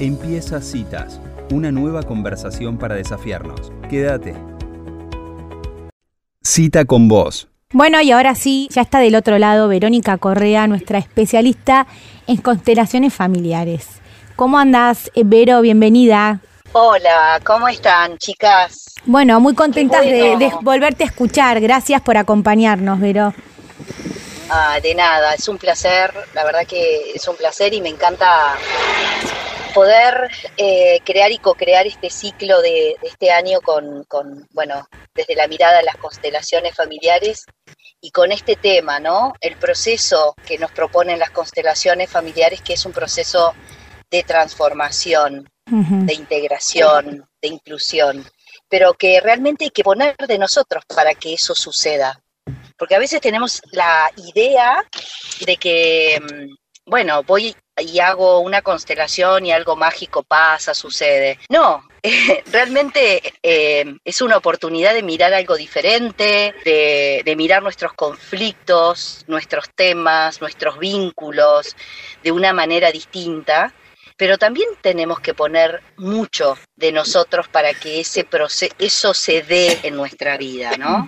[0.00, 1.20] Empieza Citas,
[1.52, 3.70] una nueva conversación para desafiarnos.
[3.88, 4.34] Quédate.
[6.42, 7.46] Cita con vos.
[7.72, 11.86] Bueno, y ahora sí, ya está del otro lado Verónica Correa, nuestra especialista
[12.26, 13.86] en constelaciones familiares.
[14.34, 15.60] ¿Cómo andás, Vero?
[15.60, 16.40] Bienvenida.
[16.72, 18.94] Hola, ¿cómo están, chicas?
[19.04, 21.60] Bueno, muy contentas de, de volverte a escuchar.
[21.60, 23.32] Gracias por acompañarnos, Vero.
[24.50, 28.56] Ah, de nada, es un placer, la verdad que es un placer y me encanta
[29.74, 34.06] poder eh, crear y co-crear este ciclo de, este año con,
[34.52, 37.44] bueno, desde la mirada de las constelaciones familiares
[38.00, 39.32] y con este tema, ¿no?
[39.40, 43.54] El proceso que nos proponen las constelaciones familiares, que es un proceso
[44.10, 48.24] de transformación, de integración, de inclusión,
[48.68, 52.20] pero que realmente hay que poner de nosotros para que eso suceda
[52.78, 54.84] porque a veces tenemos la idea
[55.46, 61.38] de que, mm, bueno, voy y hago una constelación y algo mágico pasa, sucede.
[61.48, 61.86] No,
[62.52, 69.70] realmente eh, es una oportunidad de mirar algo diferente, de, de, mirar nuestros conflictos, nuestros
[69.74, 71.76] temas, nuestros vínculos
[72.22, 73.74] de una manera distinta
[74.16, 79.80] pero también tenemos que poner mucho de nosotros para que ese proceso, eso se dé
[79.82, 81.06] en nuestra vida, ¿no?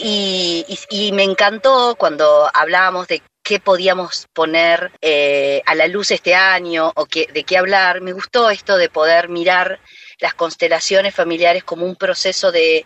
[0.00, 6.92] Y, me encantó cuando hablábamos de qué podíamos poner eh, a la luz este año
[6.94, 9.80] o de qué hablar, me gustó esto de poder mirar
[10.20, 12.84] las constelaciones familiares como un proceso de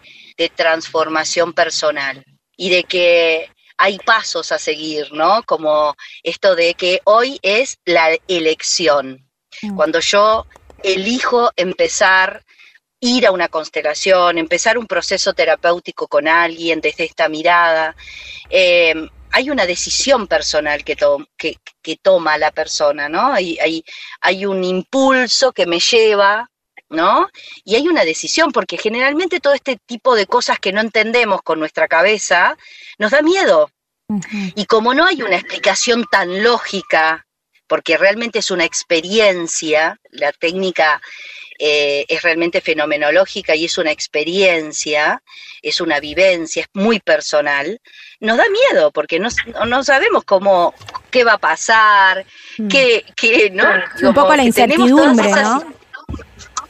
[0.54, 2.24] transformación personal
[2.56, 5.42] y de que hay pasos a seguir, ¿no?
[5.42, 9.28] Como esto de que hoy es la elección.
[9.62, 9.74] Mm.
[9.74, 10.46] Cuando yo
[10.84, 12.44] elijo empezar
[13.00, 17.96] ir a una constelación, empezar un proceso terapéutico con alguien desde esta mirada,
[18.48, 20.96] em, hay una decisión personal que,
[21.36, 23.32] que, toma la persona, ¿no?
[23.32, 23.84] Hay, hay,
[24.20, 26.48] hay un impulso que me lleva
[26.92, 27.28] ¿no?
[27.64, 31.58] Y hay una decisión, porque generalmente todo este tipo de cosas que no entendemos con
[31.58, 32.56] nuestra cabeza
[32.98, 33.70] nos da miedo.
[34.54, 37.26] Y como no hay una explicación tan lógica,
[37.66, 41.00] porque realmente es una experiencia, la técnica
[41.58, 45.22] eh, es realmente fenomenológica y es una experiencia,
[45.62, 47.80] es una vivencia, es muy personal,
[48.22, 49.28] nos da miedo porque no,
[49.66, 50.74] no sabemos cómo,
[51.10, 52.24] qué va a pasar,
[52.56, 52.68] mm.
[52.68, 53.64] qué, qué, ¿no?
[54.00, 55.74] Un poco la incertidumbre, ¿no?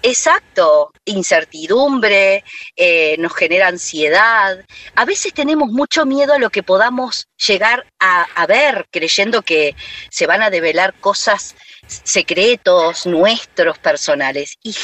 [0.05, 2.43] Exacto, incertidumbre,
[2.75, 4.65] eh, nos genera ansiedad.
[4.97, 9.77] A veces tenemos mucho miedo a lo que podamos llegar a, ver, creyendo que
[10.11, 11.55] se van a develar cosas,
[11.87, 14.57] secretos nuestros personales.
[14.63, 14.75] Y,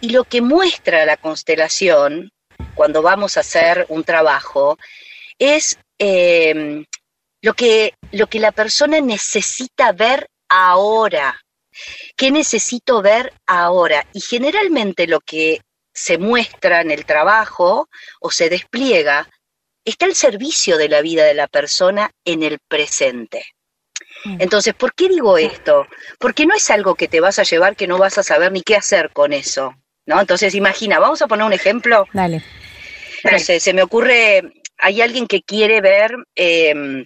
[0.00, 2.30] y lo que muestra la constelación
[2.74, 4.78] cuando vamos a hacer un trabajo
[5.38, 6.84] es em,
[7.42, 11.40] lo, que, lo que la persona necesita ver ahora
[12.16, 14.06] ¿Qué necesito ver ahora?
[14.12, 15.60] Y generalmente lo que
[15.92, 17.88] se muestra en el trabajo
[18.20, 19.28] o se despliega
[19.84, 23.44] está al servicio de la vida de la persona en el presente.
[24.24, 24.40] Mm.
[24.40, 25.86] Entonces, ¿por qué digo esto?
[26.18, 28.62] Porque no es algo que te vas a llevar que no vas a saber ni
[28.62, 29.74] qué hacer con eso,
[30.06, 30.20] ¿no?
[30.20, 32.06] Entonces, imagina, vamos a poner un ejemplo.
[32.12, 32.42] Dale.
[33.30, 34.42] No sé, se me ocurre,
[34.78, 37.04] hay alguien que quiere ver em,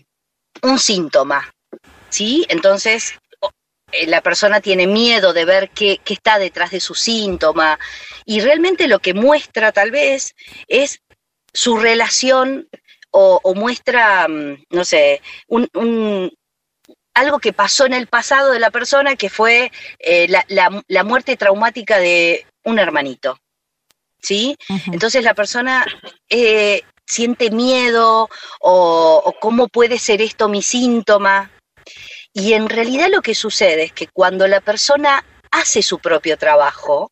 [0.62, 1.52] un síntoma,
[2.08, 2.46] ¿sí?
[2.48, 3.14] Entonces,
[3.92, 7.78] eh, la persona tiene miedo de ver qué, está detrás de su síntoma
[8.24, 10.34] y realmente lo que muestra tal vez
[10.68, 11.00] es
[11.52, 12.68] su relación
[13.12, 15.68] o, muestra, mm, no sé, un,
[17.14, 21.98] algo que pasó en el pasado de la persona que fue eh, la, muerte traumática
[21.98, 23.40] de un hermanito.
[24.22, 24.56] ¿Sí?
[24.92, 25.84] Entonces la persona
[26.28, 28.28] eh, siente miedo
[28.60, 31.50] o, o, cómo puede ser esto mi síntoma.
[32.32, 37.10] Y en realidad lo que sucede es que cuando la persona hace su propio trabajo,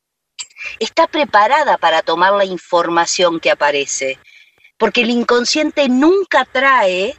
[0.78, 4.18] está preparada para tomar la información que aparece,
[4.76, 7.16] porque el inconsciente nunca trae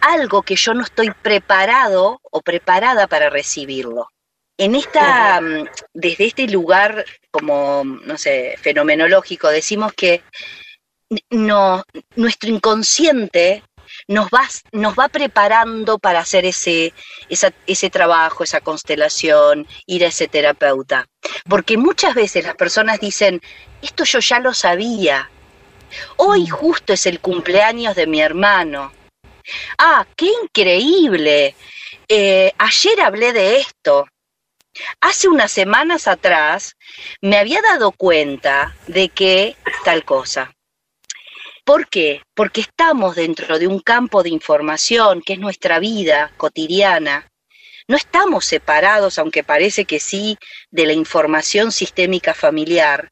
[0.00, 4.08] algo que yo no estoy preparado o preparada para recibirlo.
[4.56, 10.22] En esta, mm, desde este lugar como, no sé, fenomenológico, decimos que
[11.30, 11.82] no,
[12.16, 13.62] nuestro inconsciente
[14.06, 16.92] nos va, nos va preparando para hacer ese,
[17.28, 21.06] ese trabajo, esa constelación, ir a ese terapeuta.
[21.48, 23.40] Porque muchas veces las personas dicen,
[23.82, 25.30] esto yo ya lo sabía.
[26.16, 26.50] Hoy mm.
[26.50, 28.92] justo es el cumpleaños de mi hermano.
[29.78, 31.56] Ah, qué increíble.
[32.08, 34.06] Eh, ayer hablé de esto.
[35.00, 36.76] Hace unas semanas atrás
[37.20, 40.54] me había dado cuenta de que tal cosa.
[41.70, 42.20] ¿Por qué?
[42.34, 47.30] Porque estamos dentro de un campo de información que es nuestra vida cotidiana.
[47.86, 50.36] no estamos separados, aunque parece que sí,
[50.72, 53.10] de la información sistémica familiar.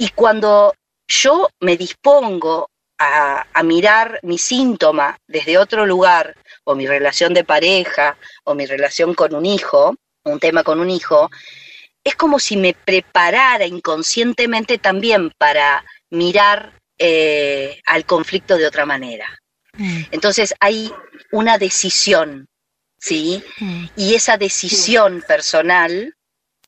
[0.00, 0.74] Y cuando
[1.06, 6.34] yo me dispongo a, a, mirar mi síntoma desde otro lugar,
[6.64, 9.94] o mi relación de pareja, o mi relación con un hijo,
[10.24, 11.30] un tema con un hijo,
[12.02, 19.26] es como si me preparara inconscientemente también para mirar eh, al conflicto de otra manera.
[19.72, 20.02] Mm.
[20.10, 20.92] Entonces hay
[21.32, 22.46] una decisión,
[22.98, 23.42] ¿sí?
[23.58, 23.86] Mm.
[23.96, 26.14] Y esa decisión personal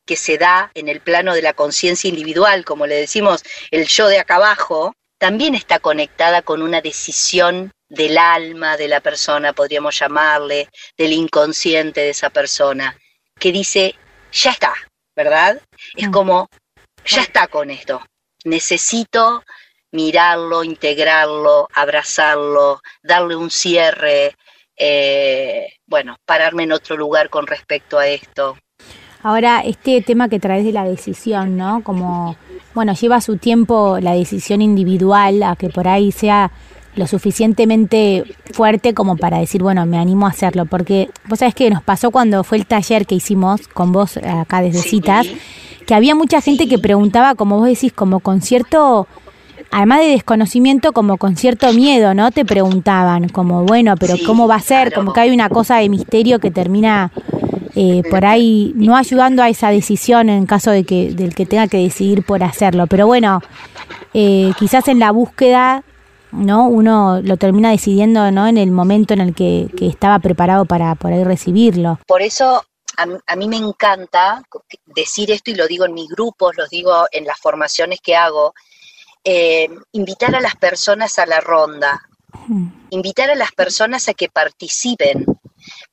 [0.06, 4.08] que se da en el plano de la conciencia individual, como le decimos el yo
[4.08, 9.98] de acá abajo, también está conectada con una decisión del alma de la persona, podríamos
[9.98, 12.96] llamarle, del inconsciente de esa persona,
[13.38, 13.96] que dice,
[14.32, 14.72] ya está,
[15.14, 15.60] ¿verdad?
[15.94, 16.10] Es mm.
[16.10, 16.48] como,
[17.04, 18.02] ya está con esto,
[18.44, 19.44] necesito
[19.92, 24.34] mirarlo, integrarlo, abrazarlo, darle un cierre,
[24.76, 28.56] eh, bueno, pararme en otro lugar con respecto a esto.
[29.22, 31.84] Ahora, este tema que traes de la decisión, ¿no?
[31.84, 32.36] Como,
[32.74, 36.50] bueno, lleva su tiempo la decisión individual a que por ahí sea
[36.96, 41.70] lo suficientemente fuerte como para decir, bueno, me animo a hacerlo, porque vos sabés que
[41.70, 45.26] nos pasó cuando fue el taller que hicimos con vos acá desde citas,
[45.86, 49.06] que había mucha gente que preguntaba, como vos decís, como con cierto,
[49.72, 52.30] además de desconocimiento, como con cierto miedo, ¿no?
[52.30, 54.92] Te preguntaban, como, bueno, pero ¿cómo va a ser?
[54.92, 57.10] Como que hay una cosa de misterio que termina
[57.74, 61.66] eh, por ahí no ayudando a esa decisión en caso de que del que tenga
[61.66, 62.86] que decidir por hacerlo.
[62.86, 63.40] Pero bueno,
[64.14, 65.82] eh, quizás en la búsqueda
[66.32, 66.66] ¿no?
[66.66, 68.46] Uno lo termina decidiendo, ¿no?
[68.46, 71.98] En el momento en el que, estaba preparado para poder recibirlo.
[72.06, 72.64] Por eso
[72.96, 74.42] a, mí me encanta
[74.86, 78.54] decir esto y lo digo en mis grupos, lo digo en las formaciones que hago,
[79.24, 82.02] eh, invitar a las personas a la ronda,
[82.90, 85.26] invitar a las personas a que participen,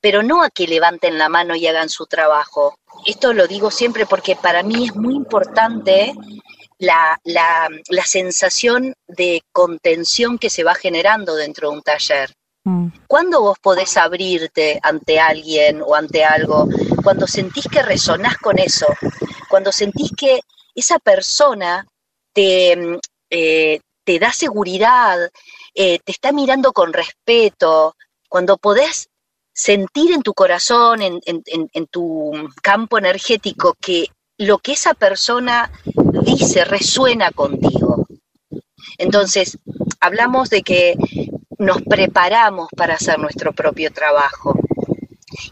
[0.00, 2.78] pero no a que levanten la mano y hagan su trabajo.
[3.06, 6.12] Esto lo digo siempre porque para mí es muy importante
[6.78, 12.34] la, la, la, sensación de contención que se va generando dentro de un taller.
[12.64, 12.88] Mm.
[13.06, 16.66] ¿Cuándo vos podés abrirte ante alguien o ante algo?
[17.04, 18.86] Cuando sentís que resonás con eso,
[19.48, 20.40] cuando sentís que
[20.74, 21.86] esa persona
[22.32, 22.98] te,
[23.30, 25.30] eh, te da seguridad,
[25.74, 27.96] eh, te está mirando con respeto,
[28.28, 29.08] cuando podés
[29.52, 32.32] sentir en tu corazón, en, tu
[32.62, 34.06] campo energético, que
[34.38, 35.70] lo que esa persona
[36.24, 38.06] dice resuena contigo.
[38.98, 39.58] Entonces,
[40.00, 40.96] hablamos de que
[41.58, 44.54] nos preparamos para hacer nuestro propio trabajo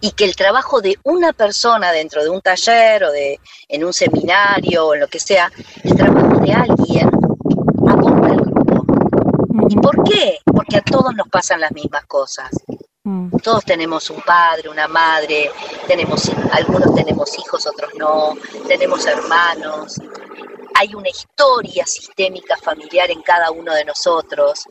[0.01, 3.39] y que el trabajo de una persona dentro de un taller o de
[3.69, 5.51] en un seminario o en lo que sea,
[5.83, 7.11] el trabajo de alguien
[7.87, 8.85] aporta al grupo.
[9.53, 10.39] ¿Y por qué?
[10.45, 12.51] Porque a todos nos pasan las mismas cosas.
[13.05, 13.37] Mm.
[13.39, 15.51] Todos tenemos un padre, una madre,
[15.87, 18.35] tenemos, algunos tenemos hijos, otros no,
[18.67, 20.01] tenemos hermanos.
[20.75, 24.65] Hay una historia sistémica familiar en cada uno de nosotros.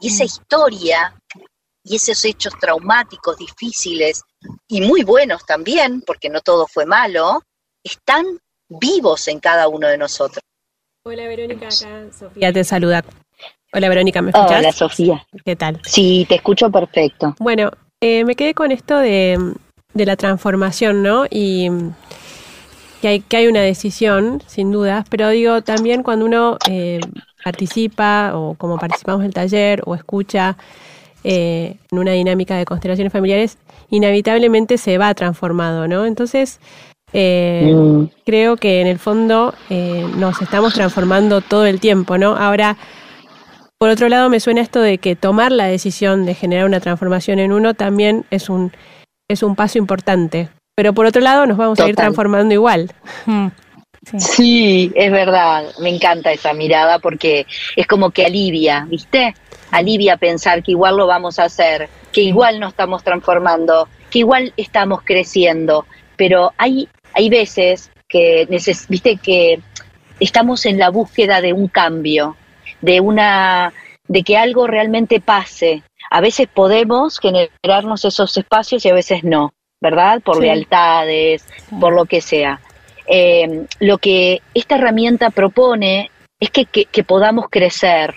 [0.00, 0.26] Y esa mm.
[0.26, 1.14] historia
[1.84, 4.22] y esos hechos traumáticos, difíciles
[4.66, 7.42] y muy buenos también, porque no todo fue malo,
[7.82, 8.24] están
[8.68, 10.42] vivos en cada uno de nosotros.
[11.04, 13.04] Hola Verónica, acá Sofía te saluda.
[13.76, 14.60] Hola Verónica, ¿me escuchas?
[14.60, 15.26] Hola Sofía.
[15.44, 15.80] ¿Qué tal?
[15.84, 17.34] Sí, te escucho perfecto.
[17.40, 19.36] Bueno, eh, me quedé con esto de,
[19.94, 21.24] la transformación, ¿no?
[21.28, 21.68] Y
[23.02, 27.00] que hay, que hay una decisión, sin dudas, pero digo, también cuando uno eh,
[27.42, 30.56] participa o como participamos en el taller o escucha
[31.24, 33.58] eh, en una dinámica de constelaciones familiares,
[33.90, 36.06] inevitablemente se va transformado, ¿no?
[36.06, 36.60] Entonces,
[37.12, 38.04] mm.
[38.24, 39.52] creo que en el fondo
[40.16, 42.36] nos estamos transformando todo el tiempo, ¿no?
[42.36, 42.76] Ahora,
[43.78, 47.38] por otro lado, me suena esto de que tomar la decisión de generar una transformación
[47.38, 48.72] en uno también es un,
[49.28, 50.48] es un paso importante.
[50.76, 52.90] Pero por otro lado, nos vamos a ir transformando igual.
[53.26, 53.48] Mm,
[54.18, 54.92] sí.
[54.94, 55.66] es verdad.
[55.80, 59.34] Me encanta esa mirada porque es como que alivia, ¿viste?
[59.70, 64.52] Alivia pensar que igual lo vamos a hacer, que igual nos estamos transformando, que igual
[64.56, 65.86] estamos creciendo.
[66.16, 68.46] Pero hay, hay veces que,
[68.88, 69.60] viste, que
[70.20, 72.36] estamos en la búsqueda de un cambio
[72.84, 73.72] de una
[74.06, 75.82] de que algo realmente pase.
[76.10, 80.20] A veces podemos generarnos esos espacios y a veces no, ¿verdad?
[80.20, 81.46] Por lealtades,
[81.80, 82.60] por lo que sea.
[83.06, 88.14] Eh, lo que esta herramienta propone es que, que, podamos crecer,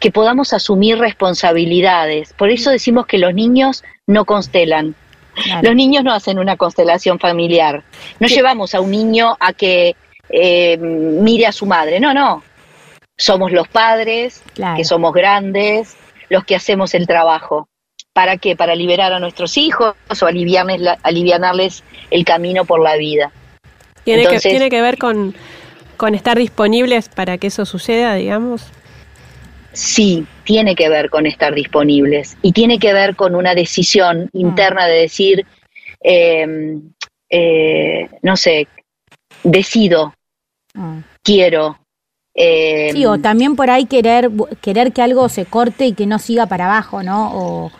[0.00, 2.32] que podamos asumir responsabilidades.
[2.32, 4.94] Por eso decimos que los niños no constelan.
[5.62, 7.82] Los niños no hacen una constelación familiar.
[8.20, 9.96] No llevamos a un niño a que
[10.28, 12.00] eh, mire a su madre.
[12.00, 12.42] No, no
[13.22, 14.42] somos los padres,
[14.76, 15.96] que somos grandes,
[16.28, 17.68] los que hacemos el trabajo.
[18.12, 18.56] ¿Para qué?
[18.56, 23.30] Para liberar a nuestros hijos o aliviarles, la- alivianarles el camino por la vida.
[24.04, 25.34] Tiene, Entonces- que, tiene que ver con,
[25.96, 28.66] con estar disponibles para que eso suceda, digamos.
[29.72, 34.86] Sí, tiene que ver con estar disponibles y tiene que ver con una decisión interna
[34.86, 35.46] de decir,
[36.02, 36.78] eh,
[37.30, 38.66] eh, no sé,
[39.44, 40.12] decido,
[40.74, 40.98] Mm.
[41.22, 41.78] quiero.
[42.34, 46.18] Eh, Sí, o también por ahí querer, querer que algo se corte y que no
[46.18, 47.30] siga para abajo, ¿no?
[47.34, 47.72] O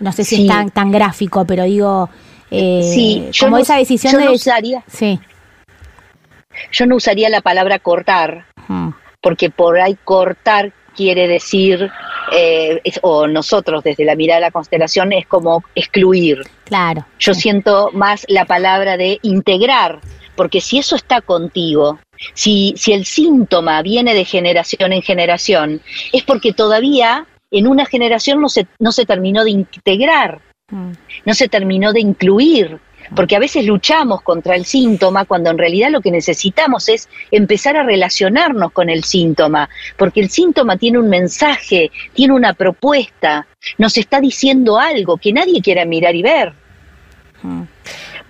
[0.00, 0.42] no sé si Sí.
[0.42, 2.08] es tan, tan gráfico, pero digo,
[2.50, 4.24] eh, sí, yo como no- esa decisión yo de...
[4.26, 5.20] no usaría, Sí.
[6.72, 8.46] yo no usaría la palabra cortar,
[9.20, 11.90] porque por ahí cortar quiere decir,
[12.32, 16.42] eh, es- o nosotros desde la mirada de la constelación es como excluir.
[16.64, 17.06] Claro.
[17.18, 20.00] Yo siento más la palabra de integrar,
[20.36, 21.98] porque si eso está contigo,
[22.34, 25.80] si, si el síntoma viene de generación en generación,
[26.12, 30.92] es porque todavía en una generación no se, no se terminó de integrar, Mm.
[31.24, 32.78] no se terminó de incluir,
[33.16, 37.76] porque a veces luchamos contra el síntoma cuando en realidad lo que necesitamos es empezar
[37.76, 43.96] a relacionarnos con el síntoma, porque el síntoma tiene un mensaje, tiene una propuesta, nos
[43.96, 46.52] está diciendo algo que nadie quiere mirar y ver.
[47.42, 47.62] Mm.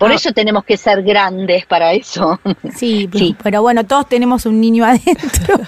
[0.01, 0.15] Por Ah.
[0.15, 2.39] eso tenemos que ser grandes para eso.
[2.75, 3.35] Sí, Sí.
[3.43, 5.59] pero bueno, todos tenemos un niño adentro.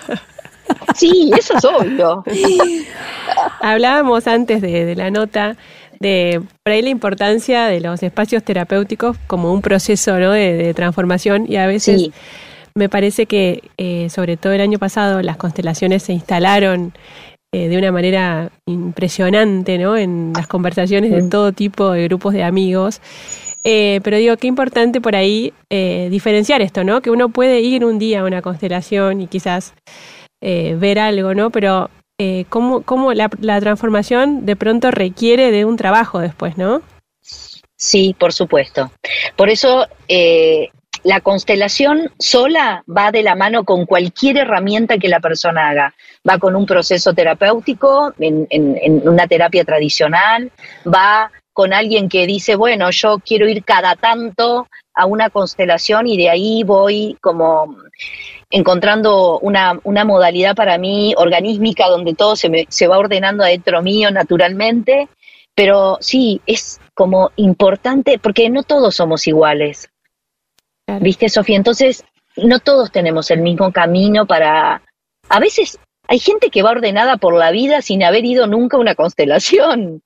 [0.96, 2.24] Sí, eso es obvio.
[3.62, 5.56] Hablábamos antes de, de la nota
[6.00, 10.32] de por ahí la importancia de los espacios terapéuticos como un proceso ¿no?
[10.32, 12.14] de, de transformación y a veces Sí,
[12.76, 16.94] me parece que eh, sobre todo el año pasado las constelaciones se instalaron
[17.54, 19.96] eh, de una manera impresionante ¿no?
[19.96, 21.30] en las conversaciones de Mm.
[21.30, 23.00] todo tipo de grupos de amigos.
[23.66, 27.02] Eh, pero digo, qué importante por ahí eh, diferenciar esto, ¿no?
[27.02, 29.74] Que uno puede ir un día a una constelación y quizás
[30.42, 31.50] eh, ver algo, ¿no?
[31.50, 31.90] Pero
[32.20, 36.82] eh, cómo, cómo la, la transformación de pronto requiere de un trabajo después, ¿no?
[37.76, 38.92] sí, por supuesto.
[39.36, 39.88] Por eso
[41.04, 45.94] la constelación sola va de la mano con cualquier herramienta que la persona haga.
[46.28, 50.50] Va con un proceso terapéutico, en, en- en una terapia tradicional,
[50.88, 56.18] va con alguien que dice, bueno, yo quiero ir cada tanto a una constelación y
[56.18, 57.78] de ahí voy como
[58.50, 63.82] encontrando una, una modalidad para mí organísmica donde todo se, me- se va ordenando adentro
[63.82, 65.08] mío naturalmente,
[65.56, 69.90] pero sí, es como importante, porque no todos somos iguales,
[70.86, 71.04] Claro.
[71.04, 71.56] ¿viste, Sofía?
[71.56, 72.04] Entonces,
[72.36, 74.82] no todos tenemos el mismo camino para...
[75.30, 75.80] A veces
[76.10, 80.04] hay gente que va ordenada por la vida sin haber ido nunca a una constelación.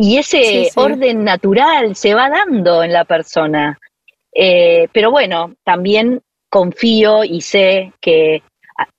[0.00, 0.70] Y ese Sí, sí.
[0.76, 3.78] orden natural se va dando en la persona.
[4.32, 8.42] Eh, pero bueno, también confío y sé que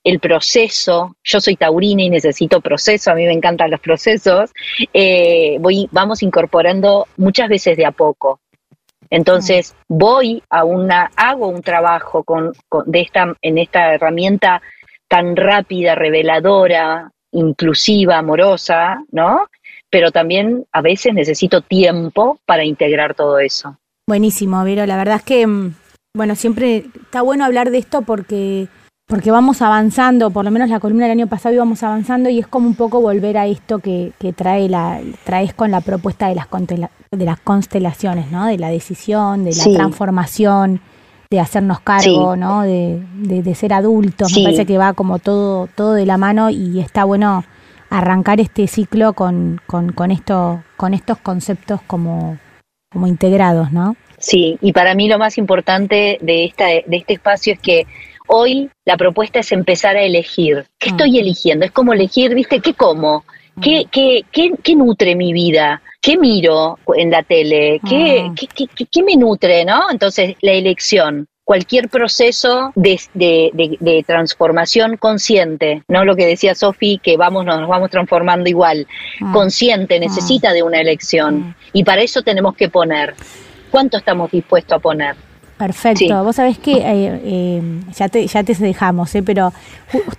[0.04, 4.52] el proceso, yo soy taurina y necesito proceso, a mí me encantan los procesos,
[4.94, 8.42] eh, voy, vamos incorporando muchas veces de a poco.
[9.10, 14.62] Entonces voy a una, hago un trabajo con, con- de esta, en esta herramienta
[15.08, 19.48] tan rápida, reveladora, inclusiva, amorosa, ¿no?
[19.92, 23.78] Pero también a veces necesito tiempo para integrar todo eso.
[24.08, 24.86] Buenísimo, Vero.
[24.86, 25.74] La verdad es que, mm,
[26.16, 28.68] bueno, siempre está bueno hablar de esto porque,
[29.08, 32.48] porque vamos avanzando, por lo menos la columna del año pasado íbamos avanzando y es
[32.48, 36.36] como un poco volver a esto que, que trae la, traes con la propuesta de
[36.36, 36.48] las,
[37.12, 38.46] de las constelaciones, ¿no?
[38.46, 39.74] De la decisión, de la Sí.
[39.74, 40.82] transformación,
[41.32, 42.40] de hacernos cargo, Sí.
[42.40, 42.62] ¿no?
[42.64, 44.32] De, de, de ser adultos.
[44.32, 44.40] Sí.
[44.42, 47.44] Me parece que va como todo, todo de la mano y está bueno
[47.90, 52.38] arrancar este ciclo con, con, con esto, con estos conceptos como,
[52.92, 53.96] como integrados, ¿no?
[54.18, 57.88] Sí, y para mí lo más importante de, esta, de este espacio es que
[58.28, 60.66] hoy la propuesta es empezar a elegir.
[60.78, 60.94] ¿Qué Mm.
[60.96, 61.66] estoy eligiendo?
[61.66, 62.60] Es como elegir, ¿viste?
[62.60, 63.24] ¿Qué como?
[63.62, 65.82] ¿Qué, qué, qué, qué nutre mi vida?
[66.02, 67.82] ¿Qué miro en la tele?
[67.88, 68.34] ¿Qué, Ah.
[68.36, 69.66] qué, qué, qué- qué me nutre?
[69.66, 69.90] ¿no?
[69.92, 71.28] Entonces, la elección.
[71.50, 77.44] Cualquier proceso de, de- de- de transformación consciente, no lo que decía Sofi, que vamos,
[77.44, 78.86] nos vamos transformando igual.
[79.20, 79.34] Mm.
[79.34, 81.40] Consciente necesita de una elección.
[81.40, 81.54] Mm.
[81.74, 83.16] Y para eso tenemos que poner.
[83.72, 85.16] ¿Cuánto estamos dispuestos a poner?
[85.58, 85.98] Perfecto.
[86.06, 86.12] Sí.
[86.12, 87.62] Vos sabés que eh, eh,
[87.98, 89.24] ya, te, ya te dejamos, ¿eh?
[89.24, 89.52] pero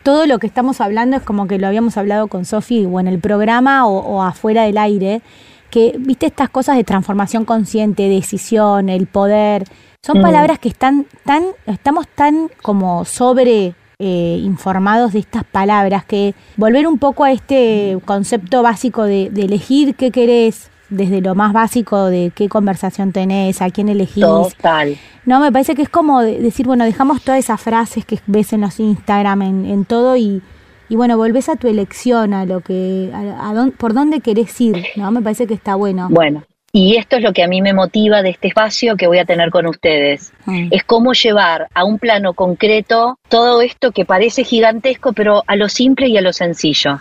[0.02, 3.06] todo lo que estamos hablando es como que lo habíamos hablado con Sofi o en
[3.06, 5.22] el programa o, o afuera del aire,
[5.70, 9.62] que viste estas cosas de transformación consciente, decisión, el poder,
[10.04, 10.22] son Mm.
[10.22, 16.86] palabras que están tan, estamos tan como sobre eh, informados de estas palabras que volver
[16.86, 22.06] un poco a este concepto básico de, de elegir qué querés, desde lo más básico
[22.06, 24.96] de qué conversación tenés, a quién elegís, Total.
[25.26, 28.54] no, me parece que es como de- decir, bueno, dejamos todas esas frases que ves
[28.54, 30.40] en los Instagram, en, en todo, y,
[30.88, 35.10] y bueno, volvés a tu elección, a lo que, a, por dónde querés ir, ¿no?
[35.10, 36.08] Me parece que está bueno.
[36.10, 36.42] Bueno,
[36.72, 39.24] y esto es lo que a mí me motiva de este espacio que voy a
[39.24, 40.32] tener con ustedes.
[40.46, 40.68] Mm.
[40.70, 45.68] Es cómo llevar a un plano concreto todo esto que parece gigantesco, pero a lo
[45.68, 47.00] simple y a lo sencillo.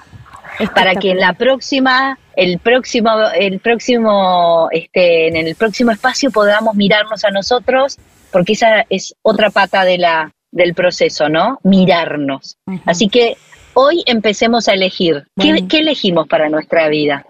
[0.76, 6.76] Para que en la próxima, el próximo, el próximo, este, en el próximo espacio podamos
[6.76, 7.98] mirarnos a nosotros,
[8.32, 11.60] porque esa es otra pata de la, del proceso, ¿no?
[11.64, 12.58] Mirarnos.
[12.86, 13.38] Así que
[13.74, 15.28] hoy empecemos a elegir.
[15.40, 17.24] ¿Qué, ¿Qué elegimos para nuestra vida?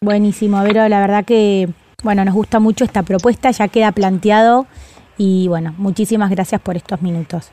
[0.00, 1.68] Buenísimo, Vero, la verdad que
[2.02, 4.66] bueno, nos gusta mucho esta propuesta, ya queda planteado
[5.18, 7.50] y bueno, muchísimas gracias por estos minutos.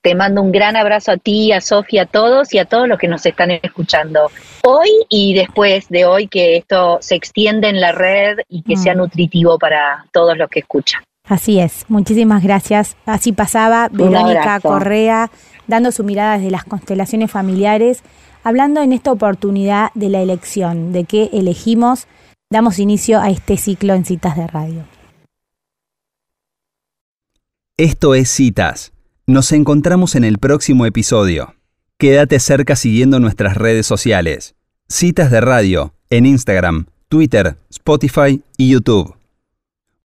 [0.00, 2.98] Te mando un gran abrazo a ti, a Sofía, a todos y a todos los
[2.98, 4.30] que nos están escuchando
[4.64, 8.94] hoy y después de hoy, que esto se extiende en la red y que sea
[8.94, 8.98] mm.
[8.98, 11.02] nutritivo para todos los que escuchan.
[11.28, 12.96] Así es, muchísimas gracias.
[13.06, 15.30] Así pasaba Verónica Correa
[15.66, 18.02] dando su mirada desde las constelaciones familiares,
[18.44, 22.06] hablando en esta oportunidad de la elección, de qué elegimos
[22.52, 24.84] damos inicio a este ciclo en citas de radio.
[27.76, 28.92] Esto es Citas.
[29.26, 31.54] Nos encontramos en el próximo episodio.
[31.98, 34.54] Quédate cerca siguiendo nuestras redes sociales.
[34.88, 39.21] Citas de radio en Instagram, Twitter, Spotify y YouTube.